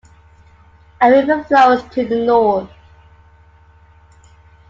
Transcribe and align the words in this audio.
A 0.99 1.11
river 1.11 1.43
flows 1.43 1.83
to 1.93 2.03
the 2.03 2.25
north. 2.25 2.71